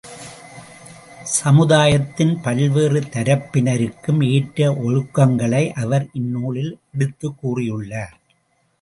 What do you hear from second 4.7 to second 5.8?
ஒழுக்கங்களை